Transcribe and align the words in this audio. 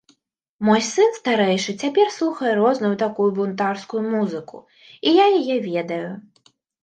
Мой 0.67 0.79
сын 0.91 1.11
старэйшы 1.17 1.71
цяпер 1.83 2.07
слухае 2.15 2.53
розную 2.61 2.91
такую 3.03 3.29
бунтарскую 3.39 4.01
музыку, 4.15 4.57
і 5.11 5.17
я 5.23 5.29
яе 5.43 5.57
ведаю. 5.69 6.09